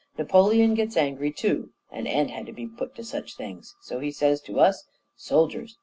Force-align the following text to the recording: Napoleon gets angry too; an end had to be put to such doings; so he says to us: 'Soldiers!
Napoleon 0.17 0.73
gets 0.73 0.97
angry 0.97 1.31
too; 1.31 1.73
an 1.91 2.07
end 2.07 2.31
had 2.31 2.47
to 2.47 2.51
be 2.51 2.65
put 2.65 2.95
to 2.95 3.03
such 3.03 3.37
doings; 3.37 3.75
so 3.83 3.99
he 3.99 4.09
says 4.11 4.41
to 4.41 4.59
us: 4.59 4.83
'Soldiers! 5.15 5.77